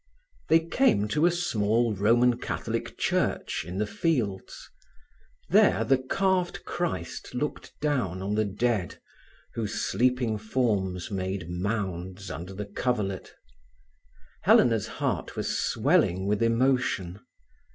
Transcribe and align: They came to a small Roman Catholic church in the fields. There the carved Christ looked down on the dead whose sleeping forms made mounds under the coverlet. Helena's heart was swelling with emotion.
They 0.49 0.59
came 0.61 1.07
to 1.09 1.27
a 1.27 1.31
small 1.31 1.93
Roman 1.93 2.39
Catholic 2.39 2.97
church 2.97 3.63
in 3.67 3.77
the 3.77 3.85
fields. 3.85 4.67
There 5.49 5.83
the 5.83 5.99
carved 5.99 6.65
Christ 6.65 7.35
looked 7.35 7.79
down 7.81 8.19
on 8.23 8.33
the 8.33 8.43
dead 8.45 8.99
whose 9.53 9.75
sleeping 9.75 10.39
forms 10.39 11.11
made 11.11 11.51
mounds 11.51 12.31
under 12.31 12.55
the 12.55 12.65
coverlet. 12.65 13.35
Helena's 14.41 14.87
heart 14.87 15.35
was 15.35 15.55
swelling 15.55 16.25
with 16.25 16.41
emotion. 16.41 17.19